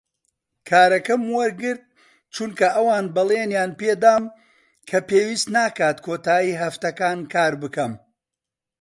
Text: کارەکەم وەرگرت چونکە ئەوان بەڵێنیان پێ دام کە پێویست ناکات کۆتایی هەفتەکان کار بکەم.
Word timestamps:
کارەکەم 0.69 1.21
وەرگرت 1.37 1.83
چونکە 2.33 2.67
ئەوان 2.75 3.05
بەڵێنیان 3.15 3.71
پێ 3.79 3.91
دام 4.03 4.23
کە 4.89 4.97
پێویست 5.09 5.47
ناکات 5.55 5.97
کۆتایی 6.05 6.59
هەفتەکان 6.61 7.17
کار 7.33 7.53
بکەم. 7.61 7.93